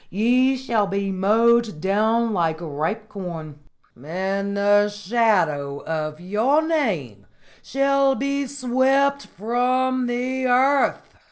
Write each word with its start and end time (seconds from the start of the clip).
Ye 0.09 0.57
shall 0.57 0.87
be 0.87 1.11
mowed 1.11 1.79
down 1.79 2.33
like 2.33 2.57
ripe 2.59 3.07
corn, 3.07 3.59
and 4.03 4.57
the 4.57 4.89
shadow 4.89 5.83
of 5.85 6.19
your 6.19 6.63
name 6.63 7.27
shall 7.61 8.15
be 8.15 8.47
swept 8.47 9.27
from 9.27 10.07
the 10.07 10.47
earth! 10.47 11.13